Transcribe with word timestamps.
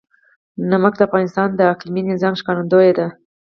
نمک 0.69 0.93
د 0.97 1.01
افغانستان 1.07 1.47
د 1.53 1.61
اقلیمي 1.73 2.01
نظام 2.11 2.33
ښکارندوی 2.41 2.91
ده. 2.97 3.07